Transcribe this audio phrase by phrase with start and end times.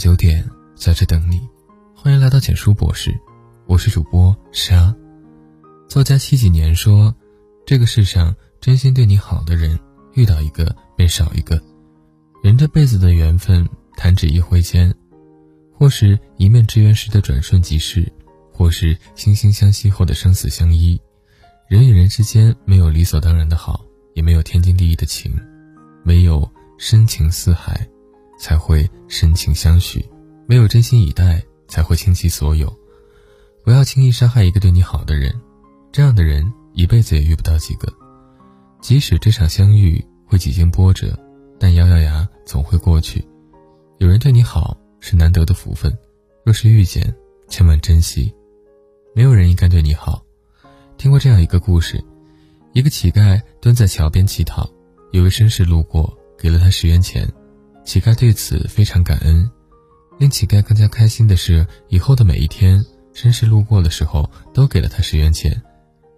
[0.00, 0.42] 九点，
[0.74, 1.46] 在这等你。
[1.94, 3.14] 欢迎来到简书博士，
[3.66, 4.96] 我是主播沙。
[5.90, 7.14] 作家七几年说
[7.66, 9.78] ：“这个世上真心对你好的人，
[10.14, 11.60] 遇到一个便少一个。
[12.42, 14.90] 人这辈子的缘分，弹指一挥间，
[15.70, 18.10] 或是一面之缘时的转瞬即逝，
[18.50, 20.98] 或是惺惺相惜后的生死相依。
[21.68, 25.30] 人与人之间，没有理所当然的好，也没有天经地义的情，
[26.06, 27.86] 唯有深情似海。”
[28.40, 30.02] 才会深情相许，
[30.46, 32.74] 没有真心以待，才会倾其所有。
[33.62, 35.30] 不要轻易伤害一个对你好的人，
[35.92, 37.92] 这样的人一辈子也遇不到几个。
[38.80, 41.16] 即使这场相遇会几经波折，
[41.58, 43.22] 但咬咬牙总会过去。
[43.98, 45.94] 有人对你好是难得的福分，
[46.42, 47.14] 若是遇见，
[47.48, 48.34] 千万珍惜。
[49.14, 50.24] 没有人应该对你好。
[50.96, 52.02] 听过这样一个故事：
[52.72, 54.66] 一个乞丐蹲在桥边乞讨，
[55.12, 57.30] 有位绅士路过，给了他十元钱。
[57.90, 59.50] 乞丐对此非常感恩，
[60.16, 62.80] 令乞丐更加开心的是，以后的每一天，
[63.12, 65.60] 绅士路过的时候都给了他十元钱，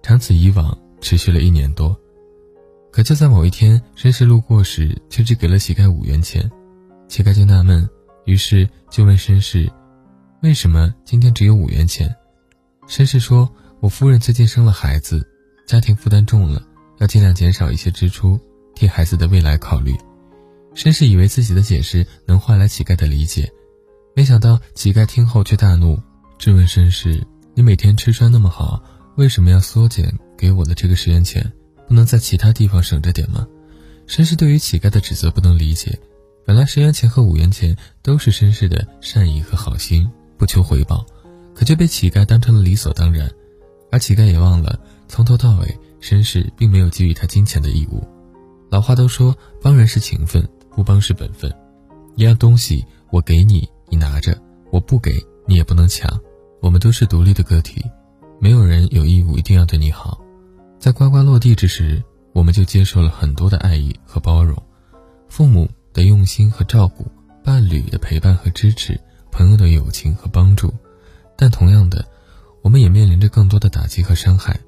[0.00, 1.98] 长此以往，持续了一年多。
[2.92, 6.48] 可就在某一天，绅士路过时却只给了乞丐五元钱，
[7.08, 7.84] 乞丐就纳闷，
[8.26, 9.68] 于是就问绅士
[10.44, 12.08] ：“为什么今天只有五元钱？”
[12.86, 15.28] 绅士说：“我夫人最近生了孩子，
[15.66, 16.62] 家庭负担重了，
[17.00, 18.38] 要尽量减少一些支出，
[18.76, 19.92] 替孩子的未来考虑。”
[20.76, 23.50] 绅士以为自己的解释能换来乞丐的理解，
[24.14, 25.98] 没想到乞丐听后却大怒，
[26.38, 28.82] 质问绅士：“你每天吃穿那么好，
[29.16, 31.50] 为什么要缩减给我的这个十元钱？
[31.88, 33.46] 不能在其他地方省着点吗？”
[34.06, 35.98] 绅士对于乞丐的指责不能理解，
[36.44, 41.06] 本来十元钱和五元钱都是绅士的善意和好心，不求回报，
[41.54, 43.30] 可却被乞丐当成了理所当然，
[43.90, 48.06] 而乞丐也忘了从头到尾，绅士并没有给予他金钱的义务。
[48.68, 50.46] 老话都说，帮人是情分。
[50.76, 51.50] 不帮是本分，
[52.16, 54.34] 一样东西我给你，你拿着；
[54.70, 56.20] 我不给你也不能抢。
[56.60, 57.82] 我们都是独立的个体，
[58.38, 60.20] 没有人有义务一定要对你好。
[60.78, 62.04] 在呱呱落地之时，
[62.34, 64.54] 我们就接受了很多的爱意和包容，
[65.30, 67.10] 父母的用心和照顾，
[67.42, 69.00] 伴侣的陪伴和支持，
[69.32, 70.70] 朋友的友情和帮助。
[71.38, 72.04] 但同样的，
[72.60, 74.60] 我们也面临着更多的打击和伤害。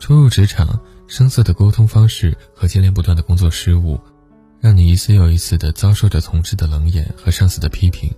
[0.00, 4.00] 初入职场，生涩的沟通方式和接连不断的工作失误。
[4.64, 8.10] 让你一次又一次地遭受着同事的冷眼和上司的批评。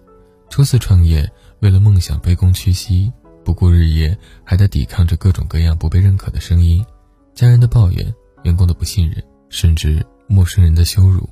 [0.49, 3.13] 初次创业，为了梦想卑躬屈膝，
[3.45, 6.87] 不顾日夜，还得抵抗着各种各样不被认可的声音，
[7.35, 8.15] 家人的抱怨，
[8.45, 11.29] 员工的不信任，甚至陌生人的羞辱。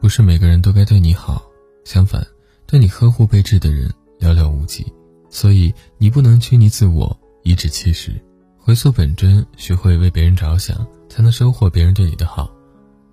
[0.00, 1.40] 不是每个人都该对你好，
[1.84, 2.26] 相反，
[2.66, 3.88] 对你呵护备至的人
[4.18, 4.84] 寥寥无几。
[5.30, 8.10] 所以，你不能拘泥自我，颐指气使，
[8.58, 12.50] 回溯本真，学会为别人着想，才能收获别人对你的好。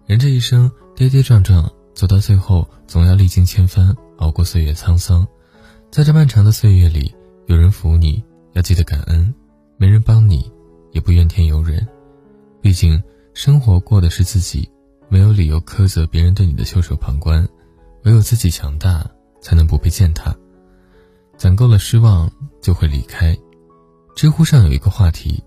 [0.08, 5.28] 人这一生跌跌撞撞，走到最后总要历经千帆，熬过岁月沧桑。
[5.90, 7.14] 在这漫长的岁月里，
[7.48, 8.24] 有人扶你，
[8.54, 9.34] 要记得感恩；
[9.78, 10.52] 没人帮你，
[10.92, 11.88] 也不怨天尤人。
[12.62, 13.02] 毕竟
[13.34, 14.70] 生活过的是自己，
[15.10, 17.48] 没有理由苛责别人对你的袖手旁观。
[18.04, 19.10] 唯有自己强大，
[19.42, 20.36] 才能不被践踏。
[21.38, 23.36] 攒够了失望，就会离开。
[24.16, 25.44] 知乎上有一个话题：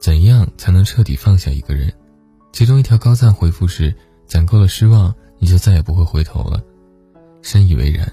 [0.00, 1.92] 怎样才能彻底放下一个人？
[2.52, 3.94] 其中一条高赞回复是
[4.30, 6.62] ：“攒够了失望，你就再也不会回头了。”
[7.42, 8.10] 深以为然。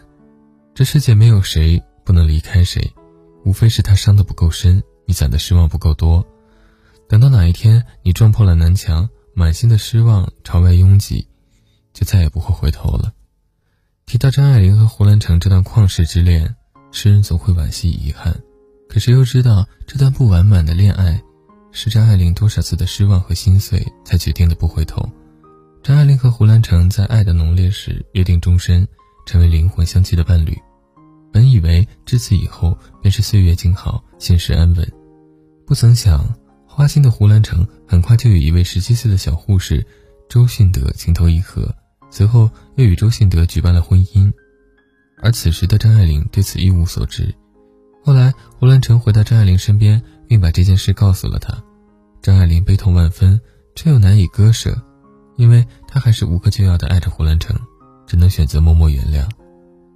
[0.73, 2.91] 这世界没有谁不能离开谁，
[3.45, 6.25] 无非是他伤得不够深，你攒的失望不够多。
[7.07, 11.27] 等到哪一天你撞破了南墙，满心的失望朝外拥挤，
[11.93, 13.13] 就再也不会回头了。
[14.07, 16.55] 提到张爱玲和胡兰成这段旷世之恋，
[16.91, 18.35] 诗人总会惋惜遗憾，
[18.89, 21.21] 可谁又知道这段不完满的恋爱？
[21.71, 25.07] 是张爱玲多少次的失望和心碎，才决定的不回头。
[25.87, 28.85] 张爱玲和胡兰成在爱的浓烈时约定终身，
[29.25, 30.53] 成为灵魂相契的伴侣。
[31.31, 34.85] 本以为至此以后便是岁月静好，现实安稳，
[35.65, 36.27] 不曾想
[36.67, 39.87] 花心的胡兰成很快就与一位十七岁的小护士
[40.27, 41.73] 周迅德情投意合，
[42.11, 44.29] 随后又与周迅德举办了婚姻。
[45.21, 47.33] 而此时的张爱玲对此一无所知。
[48.03, 50.03] 后来胡兰成回到张爱玲身边。
[50.27, 51.63] 并把这件事告诉了她，
[52.21, 53.39] 张爱玲悲痛万分，
[53.75, 54.77] 却又难以割舍，
[55.37, 57.55] 因为他还是无可救药的爱着胡兰成，
[58.05, 59.25] 只能选择默默原谅。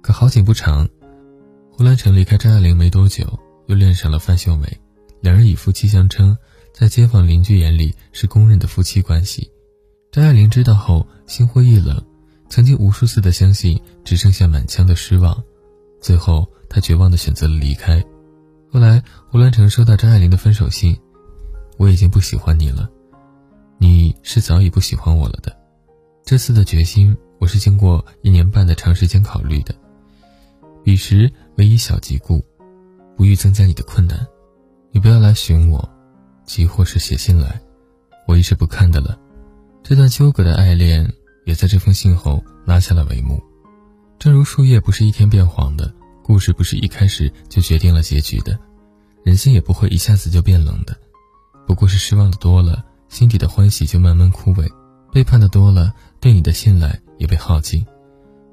[0.00, 0.88] 可好景不长，
[1.70, 4.80] 胡兰成离开张爱玲没多久，又恋上了范秀美，
[5.20, 6.36] 两人以夫妻相称，
[6.72, 9.50] 在街坊邻居眼里是公认的夫妻关系。
[10.10, 12.02] 张爱玲知道后心灰意冷，
[12.48, 15.42] 曾经无数次的相信，只剩下满腔的失望，
[16.00, 18.02] 最后她绝望的选择了离开。
[18.70, 20.96] 后来，胡兰成收到张爱玲的分手信，
[21.78, 22.90] 我已经不喜欢你了，
[23.82, 25.52] 你是早已不喜欢我了的。
[26.24, 29.74] 这次的决心，我是经过一年半的长时间考虑的。
[30.84, 32.40] 彼时唯以小疾故，
[33.16, 34.24] 不欲增加你的困难。
[34.92, 35.90] 你不要来寻我，
[36.46, 37.60] 即或是写信来，
[38.28, 39.18] 我一是不看的了。
[39.82, 41.12] 这段纠葛的爱恋，
[41.44, 43.42] 也在这封信后拉下了帷幕。
[44.16, 45.92] 正如树叶不是一天变黄的，
[46.22, 48.56] 故事不是一开始就决定了结局的，
[49.24, 50.96] 人心也不会一下子就变冷的。
[51.66, 54.66] 不过是失望的多了，心底的欢喜就慢慢枯萎；
[55.12, 57.84] 背叛的多了，对你的信赖也被耗尽。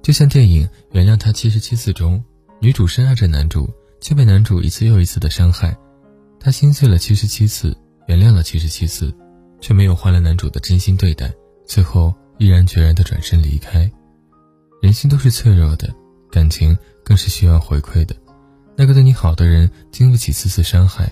[0.04, 2.22] 就像电影《原谅他七十七次》中，
[2.60, 3.70] 女主深爱着男主，
[4.02, 5.78] 却被男主一次又一次的伤害。
[6.42, 7.74] 她心碎了七十七次，
[8.08, 9.16] 原谅了七十七次，
[9.62, 11.34] 却没有换来男主的真心对待，
[11.66, 13.90] 最后毅然决然的转身离开。
[14.82, 15.90] 人心都是脆弱的，
[16.30, 18.14] 感情更是需要回馈的。
[18.76, 21.06] 那个对你好的人，经不起次次伤害；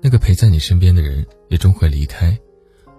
[0.00, 2.38] 那个陪在你身边的人，也终会离开。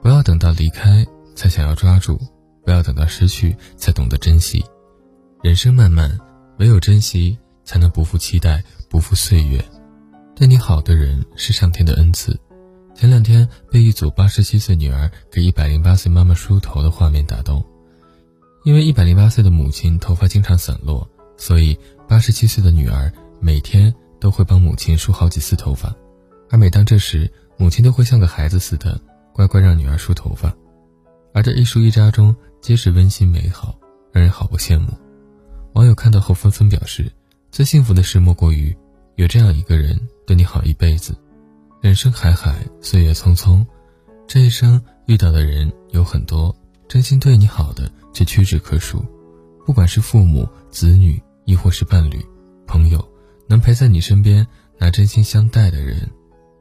[0.01, 1.05] 不要等到离开
[1.35, 2.19] 才想要抓住，
[2.63, 4.63] 不要等到失去才懂得珍惜。
[5.41, 6.17] 人生漫漫，
[6.59, 9.63] 唯有珍惜，才能不负期待，不负岁月。
[10.35, 12.39] 对你好的人是上天的恩赐。
[12.95, 17.63] 前两天被一组八十七岁女儿给一百零八岁妈妈梳头的画面打动，
[18.63, 21.07] 因为一百零八岁的母亲头发经常散落，
[21.37, 21.77] 所以
[22.07, 25.95] 八十七岁的女儿每天都会帮母亲梳好几次头发。
[26.49, 28.99] 而每当这时，母亲都会像个孩子似的
[29.37, 30.51] 乖乖让女儿梳头发。
[31.31, 33.77] 而这一梳一扎中，皆是温馨美好，
[34.11, 34.87] 让人好不羡慕。
[35.73, 37.11] 网友看到后纷纷表示，
[37.51, 38.75] 最幸福的事莫过于
[39.15, 39.95] 有这样一个人
[40.25, 41.15] 对你好一辈子。
[41.81, 43.63] 人生海海，岁月匆匆，
[44.25, 46.53] 这一生遇到的人有很多，
[46.87, 49.05] 真心对你好的却屈指可数。
[49.63, 52.25] 不管是父母、子女，亦或是伴侣、
[52.65, 53.07] 朋友，
[53.47, 54.47] 能陪在你身边
[54.79, 56.09] 拿真心相待的人，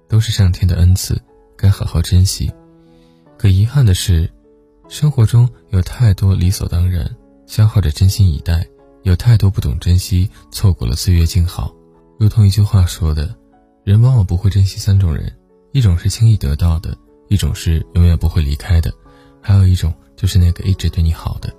[0.06, 1.18] 都是上天的恩赐，
[1.56, 2.52] 该好好珍惜。
[3.38, 4.30] 可遗憾的是，
[4.88, 7.08] 生活中有太多理所当然，
[7.46, 8.66] 消耗着真心以待。
[9.02, 11.72] 有太多不懂珍惜，错过了岁月静好。
[12.18, 13.32] 如同一句话说的，
[13.84, 15.32] 人往往不会珍惜三种人：
[15.72, 16.96] 一种是轻易得到的，
[17.28, 18.92] 一种是永远不会离开的，
[19.40, 21.54] 还有一种就是那个一直对你好的。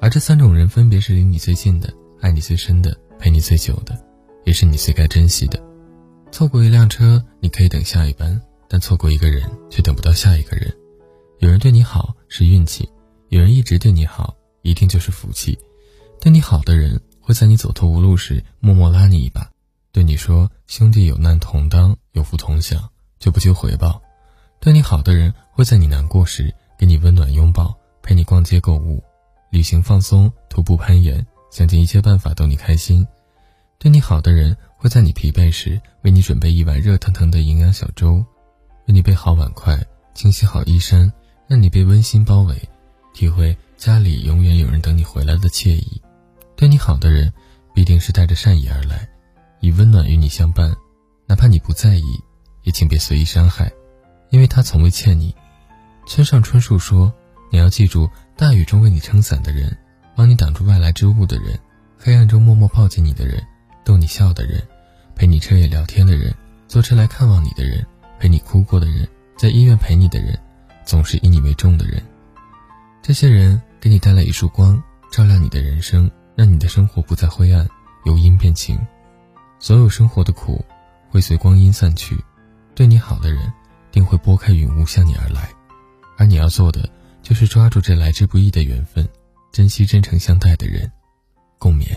[0.00, 3.98] 而这三种人分别是离你最近的、爱你最深的、陪你最久的，
[4.44, 5.62] 也是你最该珍惜的。
[6.32, 10.74] 错过一辆车，你可以等下一班；但错过一个人，却等不到下一个人。
[11.40, 12.86] 有人对你好是运气，
[13.30, 15.58] 有人一直对你好，一定就是福气。
[16.20, 19.50] 对你好的人会在你走投无路时默默拉你一把，
[19.90, 22.86] 对你说“兄弟有难同当，有福同享”，
[23.18, 24.02] 就不求回报。
[24.60, 29.02] 对你好的人会在你难过时给你温暖拥抱，陪你逛街购物、
[29.50, 33.06] 旅行放松、徒步攀岩，想尽一切办法逗你开心。
[33.78, 38.22] 对你好的人会在你疲惫时为你准备一碗热腾腾的营养小粥，
[38.86, 39.82] 为你备好碗筷、
[40.12, 41.10] 清洗好衣衫，
[41.50, 42.56] 让你被温馨包围，
[43.12, 46.00] 体会家里永远有人等你回来的惬意。
[46.54, 47.32] 对你好的人，
[47.74, 49.08] 必定是带着善意而来，
[49.58, 50.72] 以温暖与你相伴。
[51.26, 52.20] 哪怕你不在意，
[52.62, 53.68] 也请别随意伤害，
[54.30, 55.34] 因为他从未欠你。
[56.06, 57.12] 村上春树说
[57.50, 59.76] ：“你要记住，大雨中为你撑伞的人，
[60.14, 61.58] 帮你挡住外来之物的人，
[61.98, 63.44] 黑暗中默默抱紧你的人，
[63.84, 64.62] 逗你笑的人，
[65.16, 66.32] 陪你彻夜聊天的人，
[66.68, 67.84] 坐车来看望你的人，
[68.20, 70.38] 陪你哭过的人，在医院陪你的人，
[70.90, 72.02] 总是以你为重的人。
[73.00, 74.82] 这些人给你带来一束光，
[75.12, 77.68] 照亮你的人生。”让你的生活不再灰暗，
[78.06, 78.76] 由阴变晴。
[79.58, 80.64] 所有生活的苦，
[81.10, 82.18] 会随光阴散去。
[82.74, 83.52] 对你好的人，
[83.92, 85.50] 定会拨开云雾向你而来。
[86.16, 86.88] 而你要做的，
[87.22, 89.06] 就是抓住这来之不易的缘分，
[89.52, 90.90] 珍惜真诚相待的人。
[91.58, 91.94] 共勉。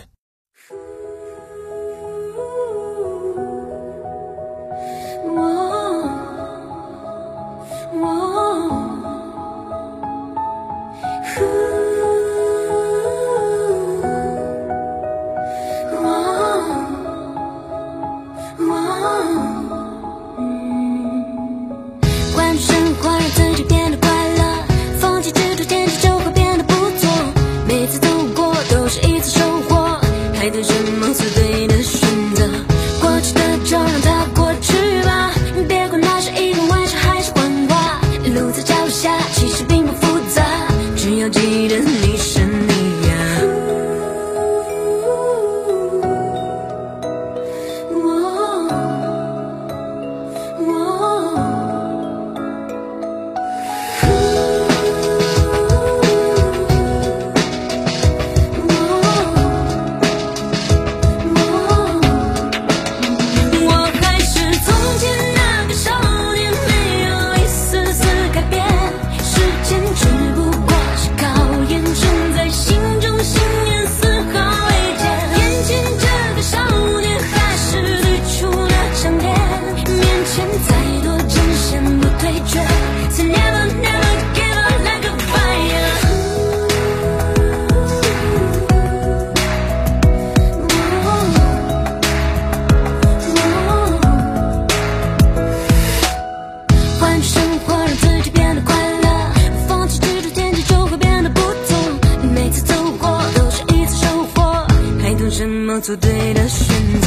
[105.44, 107.06] 怎么做对的选择？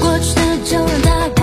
[0.00, 1.37] 过去的就让它